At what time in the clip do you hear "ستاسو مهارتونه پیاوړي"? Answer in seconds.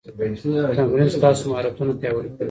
1.17-2.29